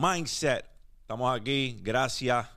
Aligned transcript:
Mindset. 0.00 0.64
Estamos 1.00 1.36
aquí, 1.36 1.80
gracias. 1.82 2.48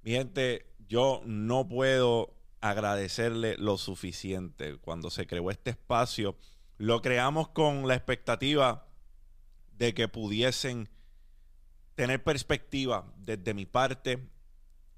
Mi 0.00 0.12
gente, 0.12 0.64
yo 0.88 1.20
no 1.26 1.68
puedo 1.68 2.34
agradecerle 2.62 3.58
lo 3.58 3.76
suficiente. 3.76 4.78
Cuando 4.78 5.10
se 5.10 5.26
creó 5.26 5.50
este 5.50 5.72
espacio, 5.72 6.34
lo 6.78 7.02
creamos 7.02 7.48
con 7.48 7.86
la 7.86 7.94
expectativa 7.94 8.88
de 9.76 9.92
que 9.92 10.08
pudiesen 10.08 10.88
tener 11.94 12.24
perspectiva 12.24 13.12
desde 13.18 13.52
mi 13.52 13.66
parte 13.66 14.26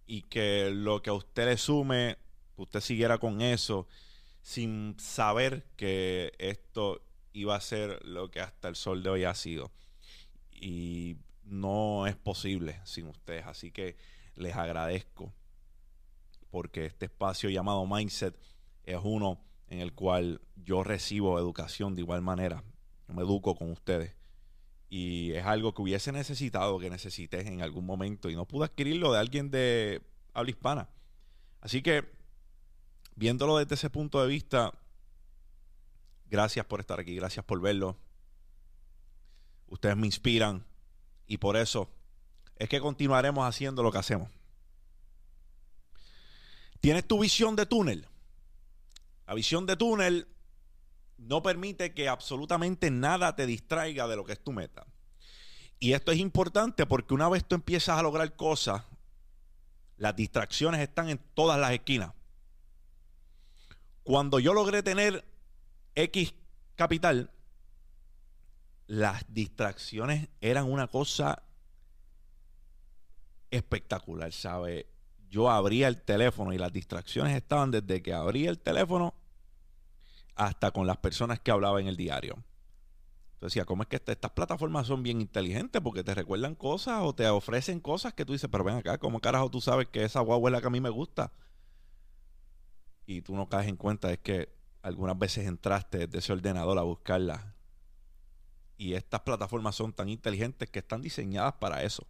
y 0.06 0.22
que 0.22 0.70
lo 0.72 1.02
que 1.02 1.10
a 1.10 1.14
usted 1.14 1.46
le 1.46 1.56
sume, 1.56 2.18
usted 2.54 2.78
siguiera 2.78 3.18
con 3.18 3.42
eso 3.42 3.88
sin 4.42 4.94
saber 5.00 5.66
que 5.76 6.30
esto 6.38 7.02
iba 7.32 7.56
a 7.56 7.60
ser 7.60 7.98
lo 8.06 8.30
que 8.30 8.40
hasta 8.40 8.68
el 8.68 8.76
sol 8.76 9.02
de 9.02 9.10
hoy 9.10 9.24
ha 9.24 9.34
sido. 9.34 9.72
Y 10.52 11.16
no 11.48 12.06
es 12.06 12.16
posible 12.16 12.80
sin 12.84 13.06
ustedes. 13.08 13.46
Así 13.46 13.70
que 13.70 13.96
les 14.34 14.54
agradezco 14.56 15.32
porque 16.50 16.86
este 16.86 17.06
espacio 17.06 17.50
llamado 17.50 17.86
Mindset 17.86 18.38
es 18.84 18.98
uno 19.02 19.40
en 19.68 19.80
el 19.80 19.92
cual 19.92 20.40
yo 20.56 20.82
recibo 20.82 21.38
educación 21.38 21.94
de 21.94 22.02
igual 22.02 22.22
manera. 22.22 22.64
Me 23.08 23.22
educo 23.22 23.54
con 23.54 23.70
ustedes. 23.70 24.14
Y 24.90 25.32
es 25.32 25.44
algo 25.44 25.74
que 25.74 25.82
hubiese 25.82 26.12
necesitado, 26.12 26.78
que 26.78 26.88
necesité 26.88 27.46
en 27.46 27.60
algún 27.60 27.84
momento 27.84 28.30
y 28.30 28.34
no 28.34 28.46
pude 28.46 28.64
adquirirlo 28.64 29.12
de 29.12 29.18
alguien 29.18 29.50
de 29.50 30.02
habla 30.32 30.50
hispana. 30.50 30.88
Así 31.60 31.82
que, 31.82 32.04
viéndolo 33.14 33.58
desde 33.58 33.74
ese 33.74 33.90
punto 33.90 34.22
de 34.22 34.28
vista, 34.28 34.72
gracias 36.30 36.64
por 36.64 36.80
estar 36.80 37.00
aquí, 37.00 37.14
gracias 37.16 37.44
por 37.44 37.60
verlo. 37.60 37.98
Ustedes 39.66 39.96
me 39.96 40.06
inspiran 40.06 40.64
y 41.28 41.36
por 41.36 41.56
eso 41.56 41.88
es 42.56 42.68
que 42.68 42.80
continuaremos 42.80 43.46
haciendo 43.46 43.82
lo 43.82 43.92
que 43.92 43.98
hacemos. 43.98 44.30
Tienes 46.80 47.06
tu 47.06 47.20
visión 47.20 47.54
de 47.54 47.66
túnel. 47.66 48.08
La 49.26 49.34
visión 49.34 49.66
de 49.66 49.76
túnel 49.76 50.26
no 51.18 51.42
permite 51.42 51.92
que 51.92 52.08
absolutamente 52.08 52.90
nada 52.90 53.36
te 53.36 53.46
distraiga 53.46 54.08
de 54.08 54.16
lo 54.16 54.24
que 54.24 54.32
es 54.32 54.42
tu 54.42 54.52
meta. 54.52 54.86
Y 55.78 55.92
esto 55.92 56.10
es 56.10 56.18
importante 56.18 56.86
porque 56.86 57.14
una 57.14 57.28
vez 57.28 57.44
tú 57.44 57.54
empiezas 57.54 57.98
a 57.98 58.02
lograr 58.02 58.34
cosas, 58.34 58.82
las 59.96 60.16
distracciones 60.16 60.80
están 60.80 61.10
en 61.10 61.18
todas 61.34 61.60
las 61.60 61.72
esquinas. 61.72 62.12
Cuando 64.02 64.40
yo 64.40 64.54
logré 64.54 64.82
tener 64.82 65.24
X 65.94 66.32
capital, 66.74 67.30
las 68.88 69.22
distracciones 69.28 70.28
eran 70.40 70.64
una 70.64 70.88
cosa 70.88 71.42
espectacular, 73.50 74.32
¿sabe? 74.32 74.88
Yo 75.28 75.50
abría 75.50 75.88
el 75.88 76.00
teléfono 76.00 76.54
y 76.54 76.58
las 76.58 76.72
distracciones 76.72 77.36
estaban 77.36 77.70
desde 77.70 78.02
que 78.02 78.14
abría 78.14 78.48
el 78.48 78.58
teléfono 78.58 79.14
hasta 80.34 80.70
con 80.70 80.86
las 80.86 80.96
personas 80.96 81.38
que 81.38 81.50
hablaba 81.50 81.80
en 81.80 81.86
el 81.86 81.98
diario. 81.98 82.42
Entonces 83.34 83.54
decía, 83.54 83.66
¿cómo 83.66 83.82
es 83.82 83.88
que 83.88 83.96
estas 83.96 84.30
plataformas 84.30 84.86
son 84.86 85.02
bien 85.02 85.20
inteligentes? 85.20 85.82
Porque 85.82 86.02
te 86.02 86.14
recuerdan 86.14 86.54
cosas 86.54 87.02
o 87.02 87.14
te 87.14 87.28
ofrecen 87.28 87.80
cosas 87.80 88.14
que 88.14 88.24
tú 88.24 88.32
dices, 88.32 88.48
pero 88.50 88.64
ven 88.64 88.76
acá, 88.76 88.96
¿cómo 88.96 89.20
carajo 89.20 89.50
tú 89.50 89.60
sabes 89.60 89.88
que 89.88 90.02
esa 90.02 90.20
guagua 90.20 90.60
que 90.60 90.66
a 90.66 90.70
mí 90.70 90.80
me 90.80 90.88
gusta? 90.88 91.30
Y 93.04 93.20
tú 93.20 93.36
no 93.36 93.50
caes 93.50 93.68
en 93.68 93.76
cuenta, 93.76 94.10
es 94.10 94.18
que 94.18 94.48
algunas 94.80 95.18
veces 95.18 95.46
entraste 95.46 95.98
desde 95.98 96.18
ese 96.18 96.32
ordenador 96.32 96.78
a 96.78 96.82
buscarla 96.82 97.57
y 98.78 98.94
estas 98.94 99.20
plataformas 99.20 99.74
son 99.74 99.92
tan 99.92 100.08
inteligentes 100.08 100.70
que 100.70 100.78
están 100.78 101.02
diseñadas 101.02 101.54
para 101.54 101.82
eso. 101.82 102.06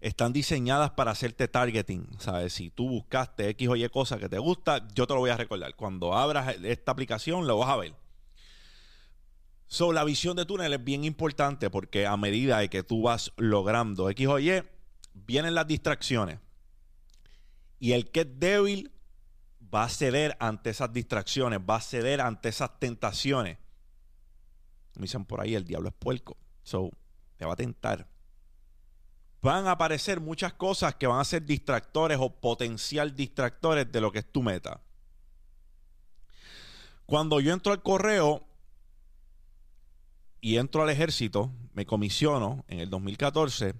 Están 0.00 0.32
diseñadas 0.32 0.92
para 0.92 1.10
hacerte 1.10 1.48
targeting. 1.48 2.06
¿Sabes? 2.18 2.52
Si 2.52 2.70
tú 2.70 2.88
buscaste 2.88 3.48
X 3.50 3.68
o 3.68 3.76
Y 3.76 3.88
cosa 3.88 4.18
que 4.18 4.28
te 4.28 4.38
gusta, 4.38 4.86
yo 4.94 5.06
te 5.06 5.14
lo 5.14 5.20
voy 5.20 5.30
a 5.30 5.36
recordar. 5.36 5.74
Cuando 5.74 6.14
abras 6.14 6.56
esta 6.62 6.92
aplicación, 6.92 7.46
lo 7.46 7.58
vas 7.58 7.70
a 7.70 7.76
ver. 7.76 7.94
La 9.92 10.04
visión 10.04 10.36
de 10.36 10.46
túnel 10.46 10.72
es 10.72 10.84
bien 10.84 11.04
importante 11.04 11.68
porque 11.70 12.06
a 12.06 12.16
medida 12.16 12.66
que 12.68 12.84
tú 12.84 13.02
vas 13.02 13.32
logrando 13.36 14.08
X 14.10 14.26
o 14.28 14.38
Y, 14.38 14.62
vienen 15.12 15.54
las 15.54 15.66
distracciones. 15.66 16.38
Y 17.80 17.92
el 17.92 18.10
que 18.10 18.20
es 18.20 18.38
débil 18.38 18.92
va 19.74 19.84
a 19.84 19.88
ceder 19.88 20.36
ante 20.38 20.70
esas 20.70 20.92
distracciones, 20.92 21.58
va 21.58 21.76
a 21.76 21.80
ceder 21.80 22.20
ante 22.20 22.48
esas 22.50 22.78
tentaciones. 22.78 23.58
Dicen 24.96 25.24
por 25.24 25.40
ahí, 25.40 25.54
el 25.54 25.64
diablo 25.64 25.88
es 25.88 25.94
puerco. 25.94 26.36
So, 26.62 26.90
te 27.36 27.44
va 27.44 27.52
a 27.52 27.56
tentar. 27.56 28.08
Van 29.42 29.66
a 29.66 29.72
aparecer 29.72 30.20
muchas 30.20 30.54
cosas 30.54 30.94
que 30.94 31.06
van 31.06 31.20
a 31.20 31.24
ser 31.24 31.44
distractores 31.44 32.18
o 32.20 32.40
potencial 32.40 33.14
distractores 33.14 33.90
de 33.92 34.00
lo 34.00 34.10
que 34.10 34.20
es 34.20 34.32
tu 34.32 34.42
meta. 34.42 34.80
Cuando 37.04 37.38
yo 37.38 37.52
entro 37.52 37.72
al 37.72 37.82
correo 37.82 38.44
y 40.40 40.56
entro 40.56 40.82
al 40.82 40.90
ejército, 40.90 41.52
me 41.72 41.86
comisiono 41.86 42.64
en 42.66 42.80
el 42.80 42.90
2014. 42.90 43.74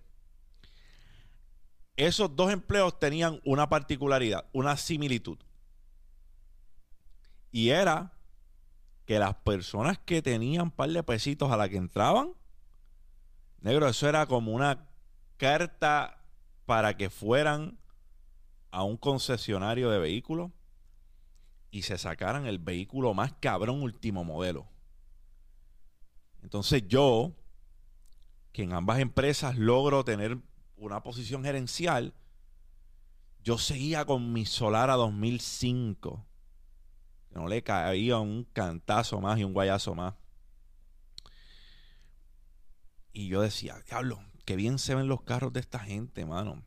Esos 1.97 2.37
dos 2.37 2.53
empleos 2.53 2.99
tenían 3.00 3.41
una 3.44 3.69
particularidad, 3.69 4.49
una 4.53 4.76
similitud. 4.76 5.38
Y 7.50 7.71
era 7.71 8.16
que 9.06 9.21
las 9.21 9.37
personas 9.37 9.99
que 9.99 10.21
tenían 10.21 10.71
par 10.71 10.91
de 10.91 11.03
pesitos 11.03 11.50
a 11.50 11.56
la 11.56 11.69
que 11.69 11.77
entraban, 11.77 12.33
negro, 13.61 13.89
eso 13.89 14.09
era 14.09 14.27
como 14.27 14.53
una 14.53 14.89
carta 15.37 16.25
para 16.67 16.97
que 16.97 17.09
fueran 17.09 17.78
a 18.72 18.83
un 18.83 18.97
concesionario 18.97 19.91
de 19.91 20.00
vehículos 20.00 20.50
y 21.71 21.83
se 21.83 21.99
sacaran 21.99 22.47
el 22.47 22.59
vehículo 22.59 23.15
más 23.15 23.33
cabrón 23.34 23.81
último 23.83 24.25
modelo. 24.25 24.67
Entonces 26.43 26.87
yo, 26.88 27.33
que 28.53 28.65
en 28.65 28.73
ambas 28.73 28.99
empresas 28.99 29.56
logro 29.56 30.05
tener 30.05 30.38
una 30.77 31.03
posición 31.03 31.44
gerencial, 31.44 32.12
yo 33.44 33.56
seguía 33.56 34.05
con 34.05 34.33
mi 34.33 34.47
Solara 34.47 34.94
2005 34.94 36.25
no 37.37 37.49
le 37.49 37.63
caía 37.63 38.19
un 38.19 38.45
cantazo 38.45 39.21
más 39.21 39.39
y 39.39 39.45
un 39.45 39.53
guayazo 39.53 39.95
más. 39.95 40.15
Y 43.13 43.29
yo 43.29 43.43
decía, 43.43 43.79
diablo, 43.89 44.21
qué 44.45 44.57
bien 44.57 44.79
se 44.79 44.95
ven 44.95 45.09
los 45.09 45.23
carros 45.23 45.53
de 45.53 45.61
esta 45.61 45.79
gente, 45.79 46.25
mano. 46.25 46.65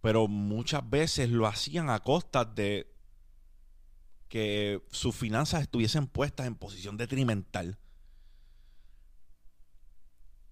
Pero 0.00 0.28
muchas 0.28 0.88
veces 0.88 1.30
lo 1.30 1.46
hacían 1.46 1.88
a 1.90 2.00
costa 2.00 2.44
de 2.44 2.94
que 4.28 4.82
sus 4.90 5.14
finanzas 5.14 5.62
estuviesen 5.62 6.06
puestas 6.06 6.46
en 6.46 6.56
posición 6.56 6.96
detrimental. 6.96 7.78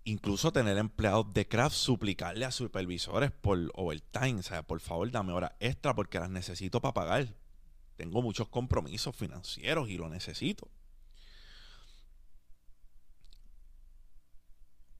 Incluso 0.04 0.53
tener 0.53 0.78
empleados 0.78 1.32
de 1.32 1.47
craft 1.47 1.76
suplicarle 1.76 2.44
a 2.44 2.50
supervisores 2.50 3.31
por 3.31 3.70
overtime, 3.75 4.41
o 4.41 4.43
sea, 4.43 4.62
por 4.62 4.81
favor 4.81 5.10
dame 5.10 5.32
hora 5.32 5.56
extra 5.60 5.94
porque 5.94 6.19
las 6.19 6.31
necesito 6.31 6.81
para 6.81 6.94
pagar 6.94 7.41
tengo 7.97 8.22
muchos 8.22 8.48
compromisos 8.48 9.14
financieros 9.14 9.88
y 9.88 9.97
lo 9.97 10.08
necesito. 10.08 10.69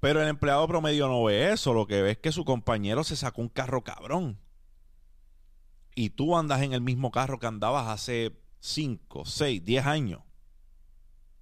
Pero 0.01 0.21
el 0.21 0.29
empleado 0.29 0.67
promedio 0.67 1.07
no 1.07 1.23
ve 1.23 1.53
eso, 1.53 1.73
lo 1.73 1.87
que 1.87 2.03
ve 2.03 2.11
es 2.13 2.19
que 2.19 2.33
su 2.33 2.45
compañero 2.45 3.05
se 3.05 3.15
sacó 3.15 3.41
un 3.41 3.49
carro 3.49 3.85
cabrón. 3.85 4.39
Y 5.95 6.11
tú 6.11 6.37
andas 6.37 6.63
en 6.63 6.73
el 6.73 6.81
mismo 6.81 7.13
carro 7.13 7.39
que 7.39 7.47
andabas 7.47 7.87
hace 7.87 8.37
5, 8.61 9.25
6, 9.25 9.65
10 9.65 9.87
años. 9.87 10.23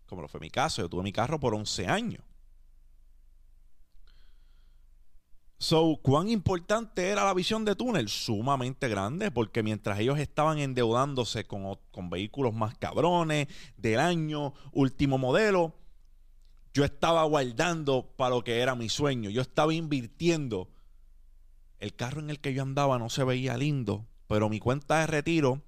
Como 0.07 0.23
lo 0.23 0.29
fue 0.29 0.41
mi 0.41 0.51
caso, 0.51 0.83
yo 0.83 0.91
tuve 0.91 1.03
mi 1.03 1.13
carro 1.13 1.41
por 1.41 1.55
11 1.55 1.87
años. 1.87 2.23
So, 5.63 6.01
¿cuán 6.03 6.31
importante 6.31 7.11
era 7.11 7.23
la 7.23 7.35
visión 7.35 7.67
de 7.67 7.77
túnel? 7.77 8.09
Sumamente 8.09 8.89
grande, 8.89 9.31
porque 9.31 9.63
mientras 9.63 10.01
ellos 10.01 10.19
estaban 10.19 10.59
endeudándose 10.59 11.47
con, 11.47 11.79
con, 11.91 12.09
vehículos 12.09 12.55
más 12.55 12.79
cabrones 12.79 13.47
del 13.77 14.01
año, 14.01 14.55
último 14.73 15.19
modelo, 15.19 15.75
yo 16.73 16.83
estaba 16.83 17.25
guardando 17.25 18.11
para 18.17 18.37
lo 18.37 18.43
que 18.43 18.61
era 18.61 18.75
mi 18.75 18.89
sueño. 18.89 19.29
Yo 19.29 19.43
estaba 19.43 19.75
invirtiendo. 19.75 20.71
El 21.79 21.95
carro 21.95 22.21
en 22.21 22.31
el 22.31 22.41
que 22.41 22.55
yo 22.55 22.63
andaba 22.63 22.99
no 22.99 23.11
se 23.11 23.23
veía 23.25 23.59
lindo, 23.59 24.07
pero 24.29 24.49
mi 24.49 24.61
cuenta 24.61 25.01
de 25.01 25.09
retiro 25.09 25.63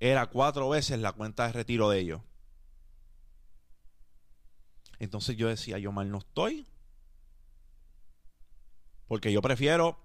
era 0.00 0.26
cuatro 0.26 0.68
veces 0.68 0.98
la 0.98 1.12
cuenta 1.12 1.46
de 1.46 1.52
retiro 1.52 1.90
de 1.90 2.00
ellos. 2.00 2.22
Entonces 4.98 5.36
yo 5.36 5.46
decía, 5.46 5.78
yo 5.78 5.92
mal 5.92 6.10
no 6.10 6.18
estoy 6.18 6.66
porque 9.10 9.32
yo 9.32 9.42
prefiero, 9.42 9.98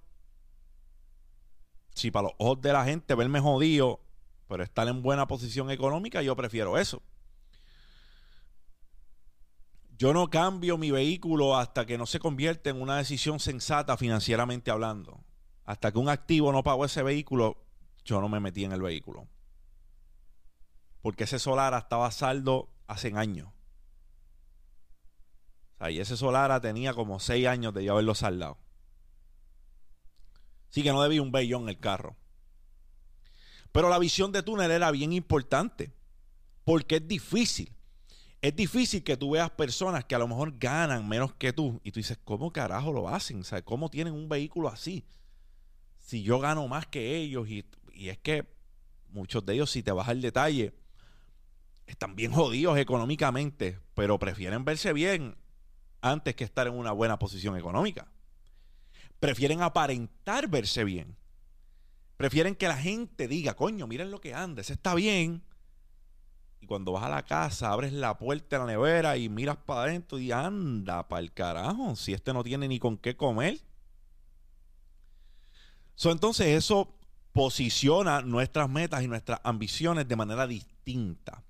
si 1.94 2.10
para 2.10 2.30
los 2.30 2.34
ojos 2.40 2.60
de 2.60 2.74
la 2.74 2.86
gente 2.86 3.14
verme 3.14 3.40
jodido, 3.40 4.00
pero 4.48 4.64
estar 4.64 4.88
en 4.88 5.04
buena 5.04 5.28
posición 5.28 5.70
económica, 5.70 6.24
yo 6.24 6.36
prefiero 6.36 6.80
eso. 6.80 7.04
yo 9.96 10.12
no 10.12 10.32
cambio 10.32 10.80
mi 10.80 10.90
vehículo 10.90 11.56
hasta 11.56 11.86
que 11.86 12.00
no 12.00 12.08
se 12.08 12.18
convierte 12.18 12.72
en 12.72 12.82
una 12.82 12.98
decisión 12.98 13.40
sensata 13.40 13.96
financieramente 13.96 14.72
hablando. 14.72 15.24
Hasta 15.66 15.92
que 15.92 16.00
un 16.00 16.10
activo 16.10 16.52
no 16.52 16.64
pagó 16.64 16.84
ese 16.86 17.04
vehículo, 17.04 17.58
yo 18.06 18.20
no 18.22 18.28
me 18.28 18.40
metí 18.40 18.66
en 18.66 18.72
el 18.72 18.82
vehículo. 18.82 19.28
Porque 21.04 21.26
ese 21.26 21.38
Solara 21.38 21.78
estaba 21.78 22.10
saldo 22.10 22.70
hace 22.88 23.16
años. 23.16 23.50
O 25.80 25.90
y 25.90 26.00
ese 26.00 26.18
Solara 26.18 26.60
tenía 26.60 26.96
como 26.96 27.20
seis 27.20 27.46
años 27.46 27.72
de 27.72 27.84
ya 27.84 27.92
haberlo 27.92 28.16
saldado. 28.16 28.65
Así 30.76 30.84
que 30.84 30.92
no 30.92 31.02
debía 31.02 31.22
un 31.22 31.32
bellón 31.32 31.64
en 31.64 31.70
el 31.70 31.80
carro. 31.80 32.18
Pero 33.72 33.88
la 33.88 33.98
visión 33.98 34.34
de 34.34 34.44
túnel 34.44 34.72
era 34.72 34.92
bien 34.92 35.14
importante. 35.14 35.94
Porque 36.66 36.98
es 36.98 37.08
difícil. 37.08 37.74
Es 38.42 38.54
difícil 38.58 39.02
que 39.02 39.16
tú 39.16 39.30
veas 39.30 39.50
personas 39.52 40.04
que 40.04 40.16
a 40.16 40.20
lo 40.20 40.28
mejor 40.28 40.58
ganan 40.58 41.08
menos 41.08 41.34
que 41.36 41.54
tú. 41.54 41.80
Y 41.86 41.94
tú 41.94 42.02
dices, 42.02 42.20
¿cómo 42.26 42.52
carajo 42.52 42.92
lo 42.92 43.08
hacen? 43.08 43.42
O 43.42 43.64
¿cómo 43.64 43.90
tienen 43.90 44.14
un 44.14 44.28
vehículo 44.28 44.68
así? 44.68 45.06
Si 45.98 46.24
yo 46.24 46.40
gano 46.40 46.68
más 46.68 46.88
que 46.88 47.16
ellos. 47.16 47.48
Y, 47.48 47.66
y 47.94 48.10
es 48.10 48.18
que 48.18 48.46
muchos 49.08 49.46
de 49.46 49.54
ellos, 49.54 49.72
si 49.72 49.82
te 49.82 49.94
vas 49.94 50.10
al 50.10 50.20
detalle, 50.20 50.74
están 51.88 52.18
bien 52.18 52.34
jodidos 52.34 52.78
económicamente. 52.78 53.80
Pero 53.94 54.20
prefieren 54.20 54.66
verse 54.66 54.92
bien 54.92 55.38
antes 56.02 56.36
que 56.36 56.44
estar 56.44 56.68
en 56.68 56.74
una 56.74 56.92
buena 56.92 57.18
posición 57.18 57.56
económica. 57.56 58.12
Prefieren 59.20 59.62
aparentar 59.62 60.48
verse 60.48 60.84
bien. 60.84 61.16
Prefieren 62.18 62.56
que 62.56 62.68
la 62.68 62.78
gente 62.78 63.28
diga, 63.28 63.56
coño, 63.56 63.88
miren 63.88 64.12
lo 64.12 64.22
que 64.22 64.34
anda, 64.34 64.62
ese 64.62 64.74
está 64.74 64.96
bien. 64.96 65.44
Y 66.62 66.68
cuando 66.68 66.94
vas 66.94 67.04
a 67.04 67.10
la 67.10 67.24
casa, 67.24 67.72
abres 67.72 67.92
la 67.92 68.18
puerta 68.18 68.56
de 68.56 68.66
la 68.66 68.72
nevera 68.72 69.18
y 69.18 69.28
miras 69.30 69.58
para 69.58 69.84
adentro 69.84 70.18
y 70.18 70.32
anda 70.32 71.08
para 71.08 71.20
el 71.20 71.34
carajo, 71.34 71.96
si 71.96 72.14
este 72.14 72.34
no 72.34 72.44
tiene 72.44 72.68
ni 72.68 72.80
con 72.80 72.98
qué 72.98 73.16
comer. 73.18 73.60
entonces 76.04 76.48
eso 76.48 76.96
posiciona 77.34 78.22
nuestras 78.22 78.70
metas 78.70 79.04
y 79.04 79.08
nuestras 79.08 79.42
ambiciones 79.44 80.08
de 80.08 80.16
manera 80.16 80.48
distinta. 80.48 81.44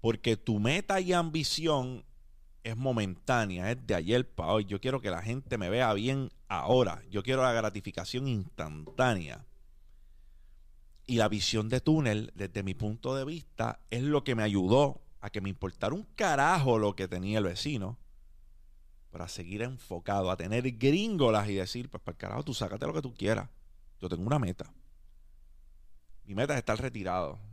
Porque 0.00 0.36
tu 0.36 0.60
meta 0.60 1.00
y 1.00 1.12
ambición 1.12 2.04
es 2.64 2.76
momentánea, 2.76 3.70
es 3.70 3.86
de 3.86 3.94
ayer 3.94 4.28
para 4.28 4.52
hoy. 4.52 4.64
Yo 4.64 4.80
quiero 4.80 5.00
que 5.00 5.10
la 5.10 5.22
gente 5.22 5.58
me 5.58 5.70
vea 5.70 5.92
bien 5.94 6.30
ahora. 6.48 7.02
Yo 7.10 7.22
quiero 7.22 7.42
la 7.42 7.52
gratificación 7.52 8.28
instantánea. 8.28 9.46
Y 11.06 11.16
la 11.16 11.28
visión 11.28 11.68
de 11.68 11.80
túnel, 11.80 12.32
desde 12.34 12.62
mi 12.62 12.74
punto 12.74 13.14
de 13.14 13.24
vista, 13.24 13.80
es 13.90 14.02
lo 14.02 14.22
que 14.22 14.34
me 14.34 14.42
ayudó 14.42 15.00
a 15.20 15.30
que 15.30 15.40
me 15.40 15.48
importara 15.48 15.94
un 15.94 16.04
carajo 16.14 16.78
lo 16.78 16.94
que 16.94 17.08
tenía 17.08 17.38
el 17.38 17.44
vecino. 17.44 17.98
Para 19.10 19.26
seguir 19.26 19.62
enfocado, 19.62 20.30
a 20.30 20.36
tener 20.36 20.70
gringolas 20.78 21.48
y 21.48 21.54
decir, 21.54 21.90
pues 21.90 22.02
para 22.02 22.14
el 22.14 22.18
carajo, 22.18 22.44
tú 22.44 22.54
sácate 22.54 22.86
lo 22.86 22.92
que 22.92 23.02
tú 23.02 23.12
quieras. 23.12 23.48
Yo 24.00 24.08
tengo 24.08 24.22
una 24.22 24.38
meta. 24.38 24.72
Mi 26.24 26.34
meta 26.34 26.52
es 26.52 26.58
estar 26.58 26.80
retirado 26.80 27.49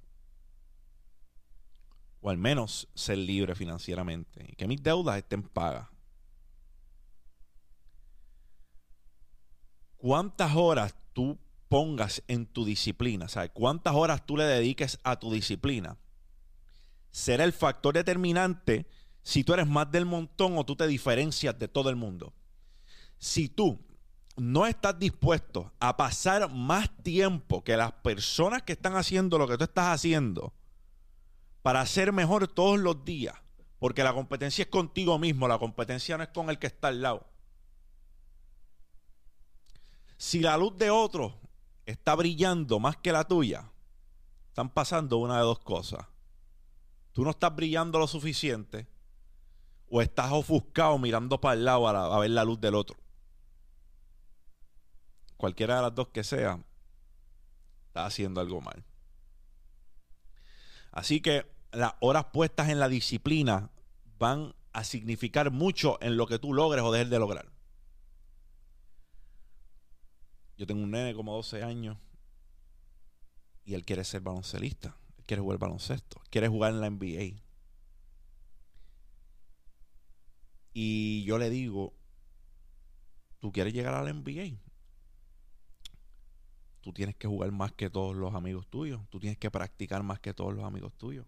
o 2.22 2.30
al 2.30 2.38
menos 2.38 2.88
ser 2.94 3.18
libre 3.18 3.56
financieramente 3.56 4.46
y 4.50 4.56
que 4.56 4.68
mis 4.68 4.82
deudas 4.82 5.18
estén 5.18 5.44
pagas. 5.44 5.88
¿Cuántas 9.98 10.56
horas 10.56 10.96
tú 11.14 11.40
pongas 11.68 12.24
en 12.28 12.46
tu 12.46 12.66
disciplina? 12.66 13.28
¿Sabes? 13.28 13.52
¿Cuántas 13.54 13.94
horas 13.94 14.26
tú 14.26 14.38
le 14.38 14.46
dediques 14.46 15.00
a 15.04 15.20
tu 15.20 15.32
disciplina? 15.32 15.98
Será 17.12 17.44
el 17.44 17.54
factor 17.54 17.96
determinante 17.96 18.88
si 19.24 19.44
tú 19.44 19.54
eres 19.54 19.68
más 19.68 19.92
del 19.92 20.06
montón 20.06 20.58
o 20.58 20.66
tú 20.66 20.76
te 20.76 20.88
diferencias 20.88 21.58
de 21.58 21.68
todo 21.68 21.90
el 21.90 21.96
mundo. 21.96 22.34
Si 23.18 23.50
tú 23.50 23.80
no 24.38 24.68
estás 24.68 24.98
dispuesto 25.00 25.74
a 25.80 25.98
pasar 25.98 26.50
más 26.54 26.90
tiempo 27.04 27.64
que 27.64 27.76
las 27.76 27.92
personas 27.92 28.62
que 28.62 28.74
están 28.74 28.96
haciendo 28.96 29.38
lo 29.38 29.48
que 29.48 29.58
tú 29.58 29.64
estás 29.64 29.88
haciendo, 29.88 30.54
para 31.62 31.86
ser 31.86 32.14
mejor 32.14 32.48
todos 32.48 32.80
los 32.80 33.04
días. 33.04 33.36
Porque 33.80 34.04
la 34.04 34.14
competencia 34.14 34.64
es 34.64 34.70
contigo 34.70 35.20
mismo, 35.20 35.48
la 35.48 35.60
competencia 35.60 36.18
no 36.18 36.24
es 36.24 36.30
con 36.30 36.50
el 36.50 36.58
que 36.58 36.68
está 36.68 36.88
al 36.88 37.02
lado. 37.02 37.28
Si 40.18 40.40
la 40.40 40.58
luz 40.58 40.76
de 40.78 40.90
otro 40.90 41.40
está 41.86 42.16
brillando 42.16 42.80
más 42.80 42.98
que 42.98 43.12
la 43.12 43.24
tuya, 43.24 43.72
están 44.48 44.70
pasando 44.70 45.18
una 45.18 45.36
de 45.36 45.44
dos 45.44 45.60
cosas. 45.60 46.08
Tú 47.14 47.24
no 47.24 47.30
estás 47.30 47.56
brillando 47.56 48.00
lo 48.00 48.08
suficiente 48.08 48.88
o 49.90 50.02
estás 50.02 50.32
ofuscado 50.32 50.98
mirando 50.98 51.40
para 51.40 51.54
el 51.54 51.66
lado 51.66 51.88
a, 51.88 52.20
ver 52.20 52.32
la 52.32 52.44
luz 52.44 52.60
del 52.60 52.76
otro. 52.76 52.98
Cualquiera 55.38 55.76
de 55.78 55.82
las 55.84 55.96
dos 55.96 56.08
que 56.10 56.24
sea, 56.24 56.60
está 57.88 58.06
haciendo 58.06 58.42
algo 58.42 58.60
mal. 58.62 58.84
Así 60.98 61.22
que 61.22 61.46
las 61.72 61.94
horas 62.00 62.26
puestas 62.34 62.70
en 62.70 62.80
la 62.80 62.90
disciplina 62.90 63.70
van 64.18 64.56
a 64.74 64.84
significar 64.84 65.52
mucho 65.52 66.00
en 66.02 66.18
lo 66.18 66.26
que 66.26 66.40
tú 66.40 66.56
logres 66.56 66.84
o 66.84 66.92
dejes 66.92 67.12
de 67.12 67.20
lograr. 67.20 67.52
Yo 70.58 70.66
tengo 70.66 70.82
un 70.82 70.90
nene 70.90 71.14
como 71.14 71.36
12 71.36 71.62
años 71.62 72.00
y 73.64 73.76
él 73.76 73.86
quiere 73.86 74.04
ser 74.04 74.22
baloncelista, 74.22 74.98
él 75.20 75.26
quiere 75.28 75.44
jugar 75.44 75.60
baloncesto, 75.60 76.20
quiere 76.32 76.48
jugar 76.48 76.74
en 76.74 76.82
la 76.82 76.90
NBA. 76.90 77.44
Y 80.74 81.24
yo 81.26 81.38
le 81.38 81.52
digo, 81.52 81.94
¿tú 83.38 83.52
quieres 83.52 83.72
llegar 83.72 83.94
a 83.94 84.02
la 84.02 84.12
NBA? 84.12 84.58
Tú 86.82 86.94
tienes 86.94 87.16
que 87.16 87.28
jugar 87.28 87.52
más 87.52 87.72
que 87.72 87.90
todos 87.90 88.16
los 88.16 88.34
amigos 88.34 88.68
tuyos, 88.68 89.02
tú 89.10 89.20
tienes 89.20 89.38
que 89.38 89.52
practicar 89.52 90.04
más 90.04 90.20
que 90.20 90.34
todos 90.34 90.54
los 90.54 90.64
amigos 90.64 90.94
tuyos. 90.98 91.26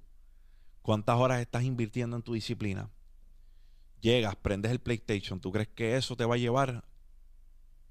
¿Cuántas 0.81 1.17
horas 1.17 1.41
estás 1.41 1.63
invirtiendo 1.63 2.15
en 2.15 2.23
tu 2.23 2.33
disciplina? 2.33 2.89
Llegas, 3.99 4.35
prendes 4.35 4.71
el 4.71 4.79
PlayStation, 4.79 5.39
¿tú 5.39 5.51
crees 5.51 5.67
que 5.67 5.97
eso 5.97 6.15
te 6.15 6.25
va 6.25 6.35
a 6.35 6.37
llevar 6.37 6.83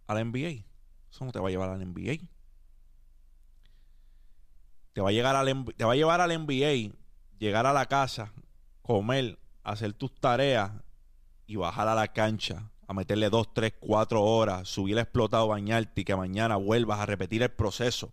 a 0.06 0.14
la 0.14 0.24
NBA? 0.24 0.64
Eso 1.10 1.24
no 1.24 1.32
te 1.32 1.38
va 1.38 1.48
a 1.48 1.50
llevar 1.50 1.68
a 1.68 1.76
la 1.76 1.84
NBA. 1.84 2.26
Te 4.92 5.00
va 5.00 5.10
a, 5.10 5.12
llegar 5.12 5.36
al, 5.36 5.64
te 5.76 5.84
va 5.84 5.92
a 5.92 5.96
llevar 5.96 6.20
al 6.20 6.30
NBA, 6.44 6.94
llegar 7.38 7.66
a 7.66 7.72
la 7.72 7.86
casa, 7.86 8.32
comer, 8.82 9.38
hacer 9.62 9.92
tus 9.92 10.14
tareas 10.18 10.72
y 11.46 11.56
bajar 11.56 11.88
a 11.88 11.94
la 11.94 12.08
cancha 12.08 12.70
a 12.88 12.94
meterle 12.94 13.30
dos, 13.30 13.54
tres, 13.54 13.74
cuatro 13.78 14.24
horas, 14.24 14.68
subir 14.68 14.98
explotado, 14.98 15.46
bañarte 15.46 16.00
y 16.00 16.04
que 16.04 16.16
mañana 16.16 16.56
vuelvas 16.56 16.98
a 16.98 17.06
repetir 17.06 17.42
el 17.42 17.50
proceso. 17.50 18.12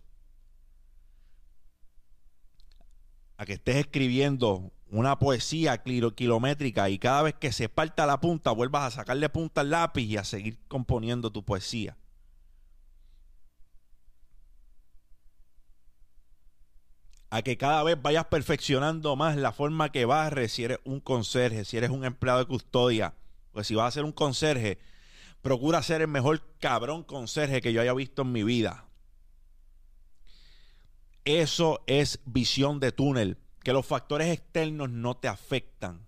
a 3.36 3.44
que 3.44 3.54
estés 3.54 3.76
escribiendo 3.76 4.72
una 4.90 5.18
poesía 5.18 5.82
kilométrica 5.82 6.88
y 6.88 6.98
cada 6.98 7.22
vez 7.22 7.34
que 7.34 7.52
se 7.52 7.68
parta 7.68 8.06
la 8.06 8.20
punta 8.20 8.50
vuelvas 8.52 8.84
a 8.84 8.96
sacarle 8.96 9.28
punta 9.28 9.60
al 9.60 9.70
lápiz 9.70 10.04
y 10.04 10.16
a 10.16 10.24
seguir 10.24 10.58
componiendo 10.68 11.30
tu 11.30 11.44
poesía. 11.44 11.96
A 17.28 17.42
que 17.42 17.58
cada 17.58 17.82
vez 17.82 18.00
vayas 18.00 18.26
perfeccionando 18.26 19.16
más 19.16 19.36
la 19.36 19.52
forma 19.52 19.90
que 19.90 20.04
barres 20.04 20.52
si 20.52 20.64
eres 20.64 20.78
un 20.84 21.00
conserje, 21.00 21.64
si 21.64 21.76
eres 21.76 21.90
un 21.90 22.04
empleado 22.04 22.38
de 22.38 22.46
custodia. 22.46 23.14
Pues 23.56 23.68
si 23.68 23.74
vas 23.74 23.88
a 23.88 23.90
ser 23.90 24.04
un 24.04 24.12
conserje, 24.12 24.78
procura 25.40 25.82
ser 25.82 26.02
el 26.02 26.08
mejor 26.08 26.58
cabrón 26.58 27.02
conserje 27.04 27.62
que 27.62 27.72
yo 27.72 27.80
haya 27.80 27.94
visto 27.94 28.20
en 28.20 28.30
mi 28.30 28.42
vida. 28.42 28.84
Eso 31.24 31.82
es 31.86 32.20
visión 32.26 32.80
de 32.80 32.92
túnel, 32.92 33.38
que 33.64 33.72
los 33.72 33.86
factores 33.86 34.28
externos 34.28 34.90
no 34.90 35.16
te 35.16 35.28
afectan. 35.28 36.06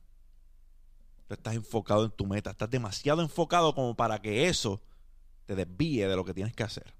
Tú 1.26 1.32
estás 1.32 1.54
enfocado 1.54 2.04
en 2.04 2.10
tu 2.10 2.26
meta, 2.26 2.50
estás 2.50 2.68
demasiado 2.68 3.22
enfocado 3.22 3.74
como 3.74 3.96
para 3.96 4.20
que 4.20 4.48
eso 4.48 4.82
te 5.46 5.54
desvíe 5.54 6.06
de 6.06 6.16
lo 6.16 6.26
que 6.26 6.34
tienes 6.34 6.52
que 6.52 6.64
hacer. 6.64 6.92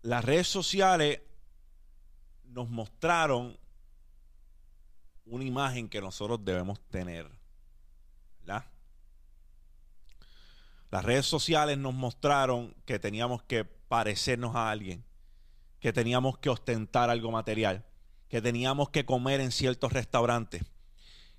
Las 0.00 0.24
redes 0.24 0.48
sociales 0.48 1.20
nos 2.44 2.70
mostraron 2.70 3.58
una 5.26 5.44
imagen 5.44 5.88
que 5.88 6.00
nosotros 6.00 6.44
debemos 6.44 6.80
tener. 6.88 7.28
Las 10.90 11.04
redes 11.04 11.26
sociales 11.26 11.76
nos 11.76 11.94
mostraron 11.94 12.74
que 12.86 12.98
teníamos 12.98 13.42
que 13.42 13.64
parecernos 13.64 14.54
a 14.54 14.70
alguien, 14.70 15.04
que 15.80 15.92
teníamos 15.92 16.38
que 16.38 16.48
ostentar 16.48 17.10
algo 17.10 17.30
material, 17.32 17.84
que 18.28 18.40
teníamos 18.40 18.90
que 18.90 19.04
comer 19.04 19.40
en 19.40 19.50
ciertos 19.50 19.92
restaurantes, 19.92 20.62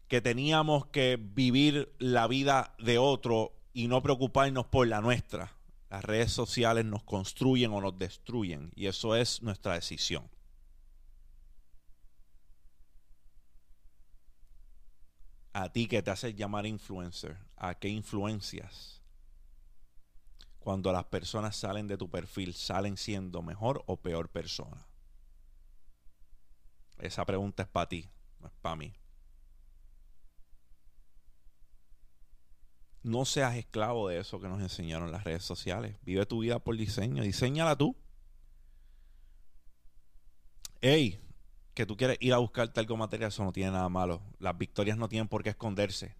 que 0.08 0.22
teníamos 0.22 0.88
que 0.88 1.18
vivir 1.20 1.94
la 1.98 2.28
vida 2.28 2.76
de 2.78 2.98
otro 2.98 3.54
y 3.74 3.88
no 3.88 4.04
preocuparnos 4.04 4.68
por 4.68 4.86
la 4.88 5.02
nuestra. 5.02 5.56
Las 5.90 6.04
redes 6.04 6.34
sociales 6.34 6.84
nos 6.86 7.04
construyen 7.04 7.72
o 7.72 7.80
nos 7.80 7.98
destruyen 7.98 8.72
y 8.76 8.88
eso 8.88 9.16
es 9.16 9.42
nuestra 9.42 9.74
decisión. 9.76 10.30
A 15.58 15.74
ti 15.74 15.88
que 15.88 16.04
te 16.04 16.12
haces 16.12 16.36
llamar 16.36 16.68
influencer, 16.68 17.36
¿a 17.56 17.74
qué 17.74 17.88
influencias? 17.88 19.02
Cuando 20.60 20.94
las 20.94 21.06
personas 21.06 21.56
salen 21.56 21.88
de 21.88 21.98
tu 21.98 22.12
perfil, 22.12 22.54
¿salen 22.54 22.96
siendo 22.96 23.42
mejor 23.42 23.84
o 23.88 23.98
peor 23.98 24.30
persona? 24.30 24.86
Esa 27.00 27.26
pregunta 27.26 27.64
es 27.64 27.70
para 27.70 27.90
ti, 27.90 28.08
no 28.40 28.46
es 28.46 28.54
para 28.62 28.76
mí. 28.76 28.94
No 33.02 33.26
seas 33.26 33.56
esclavo 33.56 34.10
de 34.10 34.20
eso 34.20 34.40
que 34.40 34.50
nos 34.50 34.62
enseñaron 34.62 35.12
las 35.12 35.24
redes 35.24 35.44
sociales. 35.44 35.98
Vive 36.04 36.28
tu 36.28 36.42
vida 36.42 36.60
por 36.60 36.78
diseño. 36.78 37.24
Diseñala 37.24 37.76
tú. 37.76 37.96
Ey, 40.82 41.20
que 41.78 41.86
tú 41.86 41.96
quieres 41.96 42.18
ir 42.22 42.34
a 42.34 42.40
buscar 42.40 42.72
algo 42.76 42.98
material, 42.98 43.28
eso 43.28 43.44
no 43.44 43.52
tiene 43.52 43.70
nada 43.70 43.88
malo. 43.88 44.20
Las 44.40 44.58
victorias 44.58 44.98
no 44.98 45.08
tienen 45.08 45.28
por 45.28 45.44
qué 45.44 45.52
esconderse. 45.52 46.16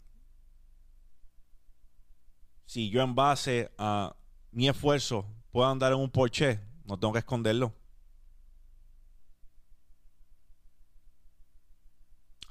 Si 2.68 2.92
yo 2.92 3.02
en 3.02 3.16
base 3.16 3.72
a 3.76 4.16
mi 4.52 4.70
esfuerzo 4.70 5.26
puedo 5.50 5.68
andar 5.68 5.94
en 5.94 5.98
un 5.98 6.12
Porsche, 6.12 6.60
no 6.86 7.00
tengo 7.00 7.12
que 7.12 7.20
esconderlo. 7.20 7.74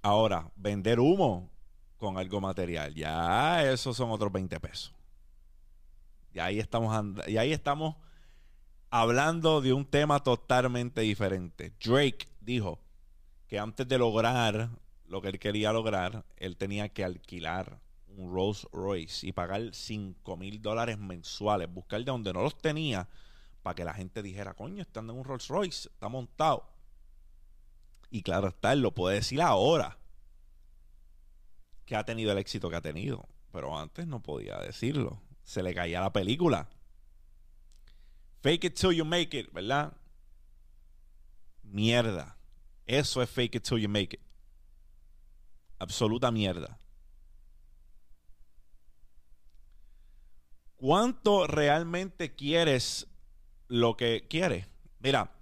Ahora, 0.03 0.51
vender 0.57 0.99
humo 0.99 1.49
con 1.99 2.19
algo 2.19 2.41
material, 2.41 2.93
ya 2.93 3.71
esos 3.71 3.97
son 3.97 4.11
otros 4.11 4.33
20 4.33 4.59
pesos. 4.59 4.93
Y 6.33 6.41
ahí 6.41 6.59
estamos, 6.59 7.25
y 7.29 7.37
ahí 7.37 7.53
estamos 7.53 7.95
hablando 8.91 9.61
de 9.61 9.73
un 9.73 9.85
tema 9.85 10.19
totalmente 10.25 11.03
diferente. 11.03 11.73
Drake 11.79 12.27
dijo, 12.41 12.81
que 13.47 13.59
antes 13.59 13.87
de 13.87 13.99
lograr 13.99 14.71
lo 15.07 15.21
que 15.21 15.29
él 15.29 15.39
quería 15.39 15.73
lograr, 15.73 16.25
él 16.37 16.57
tenía 16.57 16.89
que 16.89 17.05
alquilar 17.05 17.81
un 18.09 18.33
Rolls 18.33 18.67
Royce 18.73 19.27
y 19.27 19.33
pagar 19.33 19.71
5 19.73 20.37
mil 20.37 20.61
dólares 20.61 20.99
mensuales, 20.99 21.73
buscar 21.73 22.01
de 22.01 22.07
donde 22.07 22.33
no 22.33 22.43
los 22.43 22.59
tenía, 22.59 23.09
para 23.63 23.75
que 23.75 23.85
la 23.85 23.95
gente 23.95 24.23
dijera, 24.23 24.55
coño, 24.55 24.83
estando 24.83 25.13
en 25.13 25.19
un 25.19 25.25
Rolls 25.25 25.49
Royce, 25.49 25.89
está 25.89 26.09
montado. 26.09 26.69
Y 28.11 28.23
claro 28.23 28.49
está, 28.49 28.73
él 28.73 28.81
lo 28.81 28.93
puede 28.93 29.17
decir 29.17 29.43
ahora, 29.43 29.99
que 31.85 31.97
ha 31.97 32.05
tenido 32.05 32.33
el 32.33 32.39
éxito 32.39 32.69
que 32.69 32.77
ha 32.77 32.81
tenido, 32.81 33.29
pero 33.53 33.79
antes 33.79 34.07
no 34.07 34.23
podía 34.23 34.59
decirlo. 34.59 35.23
Se 35.43 35.63
le 35.63 35.75
caía 35.75 36.01
la 36.01 36.13
película. 36.13 36.69
Fake 38.43 38.65
it 38.65 38.75
till 38.75 38.93
you 38.93 39.05
make 39.05 39.39
it, 39.39 39.53
¿verdad? 39.53 39.93
Mierda. 41.63 42.36
Eso 42.87 43.21
es 43.21 43.29
fake 43.29 43.57
it 43.57 43.63
till 43.65 43.79
you 43.79 43.89
make 43.89 44.15
it. 44.15 44.21
Absoluta 45.79 46.31
mierda. 46.31 46.79
¿Cuánto 50.77 51.47
realmente 51.47 52.35
quieres 52.35 53.09
lo 53.69 53.97
que 53.97 54.27
quieres? 54.29 54.69
Mira, 55.01 55.33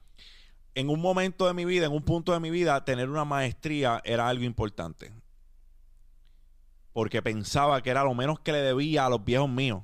en 0.75 0.89
un 0.89 1.01
momento 1.01 1.47
de 1.47 1.55
mi 1.55 1.65
vida, 1.65 1.87
en 1.87 1.93
un 1.93 2.03
punto 2.03 2.33
de 2.33 2.41
mi 2.41 2.51
vida, 2.51 2.85
tener 2.85 3.11
una 3.11 3.25
maestría 3.25 4.01
era 4.05 4.29
algo 4.29 4.45
importante. 4.45 5.13
Porque 6.93 7.21
pensaba 7.23 7.83
que 7.83 7.91
era 7.91 8.05
lo 8.05 8.15
menos 8.15 8.41
que 8.41 8.53
le 8.53 8.59
debía 8.59 9.07
a 9.07 9.11
los 9.11 9.25
viejos 9.25 9.49
míos. 9.49 9.83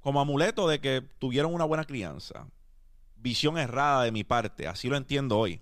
Como 0.00 0.20
amuleto 0.20 0.68
de 0.68 0.80
que 0.80 1.00
tuvieron 1.18 1.54
una 1.54 1.64
buena 1.64 1.84
crianza. 1.84 2.46
Visión 3.16 3.58
errada 3.58 4.04
de 4.04 4.12
mi 4.12 4.24
parte, 4.24 4.66
así 4.66 4.88
lo 4.88 4.96
entiendo 4.96 5.38
hoy. 5.38 5.60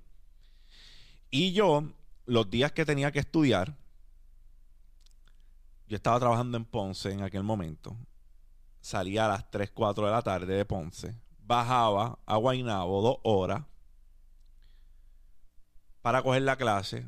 Y 1.30 1.52
yo, 1.52 1.92
los 2.24 2.50
días 2.50 2.72
que 2.72 2.84
tenía 2.84 3.10
que 3.12 3.18
estudiar, 3.18 3.76
yo 5.88 5.96
estaba 5.96 6.18
trabajando 6.18 6.56
en 6.56 6.64
Ponce 6.64 7.12
en 7.12 7.22
aquel 7.22 7.42
momento. 7.42 7.96
Salía 8.80 9.26
a 9.26 9.28
las 9.28 9.50
3, 9.50 9.70
4 9.72 10.06
de 10.06 10.12
la 10.12 10.22
tarde 10.22 10.54
de 10.54 10.64
Ponce. 10.64 11.16
Bajaba 11.38 12.18
a 12.26 12.36
Guaynabo 12.36 13.02
dos 13.02 13.16
horas 13.22 13.62
para 16.02 16.22
coger 16.22 16.42
la 16.42 16.56
clase 16.56 17.06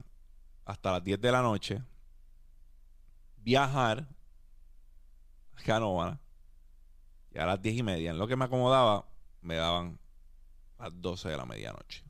hasta 0.65 0.93
las 0.93 1.05
10 1.05 1.21
de 1.21 1.33
la 1.33 1.43
noche. 1.43 1.83
Viajar 3.37 4.07
a 5.57 5.63
Canóvana. 5.63 6.21
Y 7.31 7.39
a 7.39 7.47
las 7.47 7.61
10 7.61 7.77
y 7.77 7.83
media, 7.83 8.11
en 8.11 8.19
lo 8.19 8.27
que 8.27 8.37
me 8.37 8.47
acomodaba, 8.47 9.07
me 9.43 9.57
daban 9.57 9.99
las 10.79 10.91
12 11.01 11.29
de 11.29 11.37
la 11.37 11.45
medianoche 11.45 12.09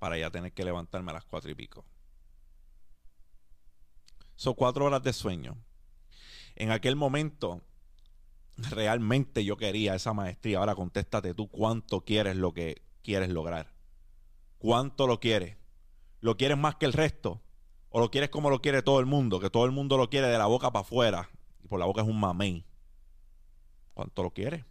para 0.00 0.18
ya 0.18 0.30
tener 0.30 0.52
que 0.52 0.64
levantarme 0.64 1.12
a 1.12 1.14
las 1.14 1.26
cuatro 1.26 1.50
y 1.50 1.54
pico. 1.54 1.84
Son 4.34 4.54
cuatro 4.54 4.86
horas 4.86 5.02
de 5.02 5.12
sueño. 5.12 5.58
En 6.56 6.70
aquel 6.70 6.96
momento, 6.96 7.60
realmente 8.56 9.44
yo 9.44 9.58
quería 9.58 9.94
esa 9.94 10.14
maestría. 10.14 10.58
Ahora 10.58 10.74
contéstate 10.74 11.34
tú 11.34 11.48
cuánto 11.48 12.00
quieres 12.00 12.36
lo 12.36 12.54
que 12.54 12.82
quieres 13.02 13.28
lograr. 13.28 13.74
¿Cuánto 14.56 15.06
lo 15.06 15.20
quieres? 15.20 15.58
¿Lo 16.20 16.38
quieres 16.38 16.56
más 16.56 16.76
que 16.76 16.86
el 16.86 16.94
resto? 16.94 17.42
¿O 17.90 18.00
lo 18.00 18.10
quieres 18.10 18.30
como 18.30 18.48
lo 18.48 18.62
quiere 18.62 18.82
todo 18.82 19.00
el 19.00 19.06
mundo? 19.06 19.38
Que 19.38 19.50
todo 19.50 19.66
el 19.66 19.72
mundo 19.72 19.98
lo 19.98 20.08
quiere 20.08 20.28
de 20.28 20.38
la 20.38 20.46
boca 20.46 20.72
para 20.72 20.80
afuera. 20.80 21.30
Y 21.62 21.68
por 21.68 21.78
la 21.78 21.84
boca 21.84 22.00
es 22.00 22.08
un 22.08 22.18
mamey. 22.18 22.64
¿Cuánto 23.92 24.22
lo 24.22 24.30
quieres? 24.30 24.64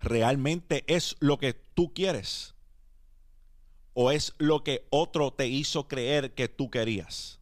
¿Realmente 0.00 0.82
es 0.92 1.14
lo 1.20 1.38
que 1.38 1.54
tú 1.54 1.94
quieres? 1.94 2.55
O 3.98 4.10
es 4.10 4.34
lo 4.36 4.62
que 4.62 4.86
otro 4.90 5.32
te 5.32 5.48
hizo 5.48 5.88
creer 5.88 6.34
que 6.34 6.48
tú 6.48 6.70
querías? 6.70 7.40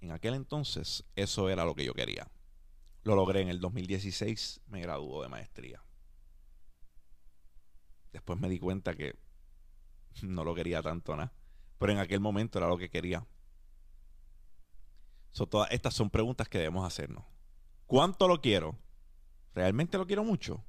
En 0.00 0.12
aquel 0.12 0.34
entonces 0.34 1.04
eso 1.16 1.50
era 1.50 1.64
lo 1.64 1.74
que 1.74 1.84
yo 1.84 1.94
quería. 1.94 2.30
Lo 3.02 3.16
logré 3.16 3.40
en 3.40 3.48
el 3.48 3.60
2016, 3.60 4.60
me 4.68 4.80
graduó 4.80 5.24
de 5.24 5.28
maestría. 5.28 5.82
Después 8.12 8.38
me 8.38 8.48
di 8.48 8.60
cuenta 8.60 8.94
que 8.94 9.18
no 10.22 10.44
lo 10.44 10.54
quería 10.54 10.80
tanto 10.80 11.16
nada, 11.16 11.32
pero 11.78 11.90
en 11.90 11.98
aquel 11.98 12.20
momento 12.20 12.58
era 12.58 12.68
lo 12.68 12.78
que 12.78 12.88
quería. 12.88 13.26
todas 15.32 15.72
estas 15.72 15.92
son 15.92 16.08
preguntas 16.08 16.48
que 16.48 16.58
debemos 16.58 16.86
hacernos. 16.86 17.24
¿Cuánto 17.86 18.28
lo 18.28 18.40
quiero? 18.40 18.78
¿Realmente 19.54 19.98
lo 19.98 20.06
quiero 20.06 20.22
mucho? 20.22 20.64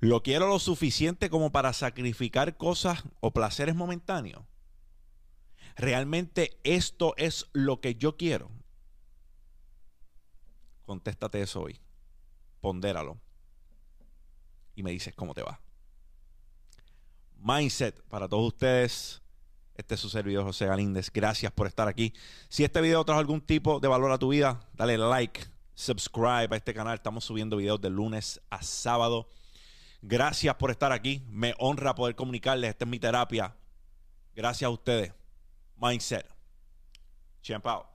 ¿Lo 0.00 0.22
quiero 0.22 0.48
lo 0.48 0.58
suficiente 0.58 1.28
como 1.28 1.52
para 1.52 1.74
sacrificar 1.74 2.56
cosas 2.56 3.04
o 3.20 3.32
placeres 3.32 3.74
momentáneos? 3.74 4.42
¿Realmente 5.76 6.58
esto 6.64 7.14
es 7.18 7.46
lo 7.52 7.80
que 7.80 7.94
yo 7.94 8.16
quiero? 8.16 8.50
Contéstate 10.86 11.42
eso 11.42 11.60
hoy. 11.60 11.78
Pondéralo. 12.60 13.20
Y 14.74 14.82
me 14.82 14.90
dices 14.90 15.14
cómo 15.14 15.34
te 15.34 15.42
va. 15.42 15.60
Mindset 17.36 18.02
para 18.08 18.26
todos 18.26 18.48
ustedes. 18.48 19.22
Este 19.74 19.94
es 19.94 20.00
su 20.00 20.08
servidor 20.08 20.44
José 20.44 20.66
Galíndez. 20.66 21.10
Gracias 21.12 21.52
por 21.52 21.66
estar 21.66 21.88
aquí. 21.88 22.14
Si 22.48 22.64
este 22.64 22.80
video 22.80 23.04
trajo 23.04 23.20
algún 23.20 23.40
tipo 23.40 23.80
de 23.80 23.88
valor 23.88 24.12
a 24.12 24.18
tu 24.18 24.30
vida, 24.30 24.66
dale 24.74 24.98
like, 24.98 25.40
subscribe 25.74 26.48
a 26.50 26.56
este 26.56 26.74
canal. 26.74 26.94
Estamos 26.94 27.24
subiendo 27.24 27.56
videos 27.56 27.80
de 27.80 27.90
lunes 27.90 28.40
a 28.50 28.62
sábado. 28.62 29.28
Gracias 30.02 30.54
por 30.56 30.70
estar 30.70 30.92
aquí. 30.92 31.22
Me 31.28 31.54
honra 31.58 31.94
poder 31.94 32.14
comunicarles. 32.14 32.70
Esta 32.70 32.84
es 32.84 32.90
mi 32.90 32.98
terapia. 32.98 33.54
Gracias 34.34 34.66
a 34.66 34.70
ustedes. 34.70 35.12
Mindset. 35.76 36.26
Champ 37.42 37.66
out. 37.66 37.89